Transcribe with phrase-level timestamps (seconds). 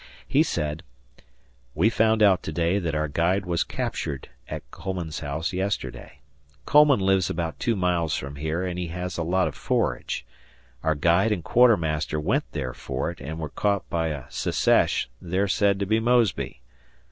[0.27, 0.81] He said:
[1.75, 6.21] We found out to day that our guide was captured at Coleman's house yesterday.
[6.65, 10.25] Coleman lives about two miles from here, and he has a lot of forage;
[10.81, 15.07] our guide and quarter master went there for it and were caught by a "Secesh"
[15.21, 16.61] there said to be Mosby.